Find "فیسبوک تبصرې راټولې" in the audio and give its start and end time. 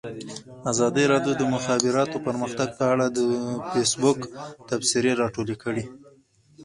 3.71-5.55